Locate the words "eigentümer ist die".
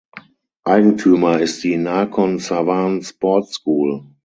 0.63-1.77